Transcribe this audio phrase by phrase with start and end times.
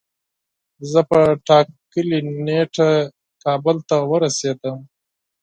[0.91, 2.89] زه په ټاکلی نیټه
[3.43, 4.77] کابل ته ورسیدلم